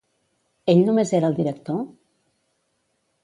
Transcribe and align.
Ell 0.73 0.79
només 0.87 1.11
era 1.17 1.29
el 1.33 1.37
director? 1.41 1.83